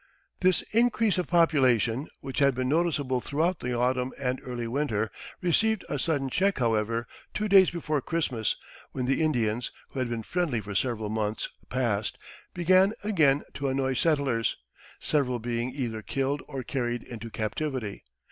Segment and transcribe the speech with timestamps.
[0.39, 5.11] This increase of population, which had been noticeable throughout the autumn and early winter,
[5.43, 8.55] received a sudden check, however, two days before Christmas,
[8.93, 12.17] when the Indians, who had been friendly for several months past,
[12.51, 14.57] began again to annoy settlers,
[14.99, 18.03] several being either killed or carried into captivity.